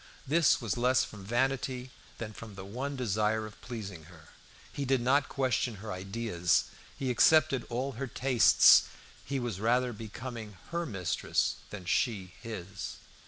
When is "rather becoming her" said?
9.59-10.87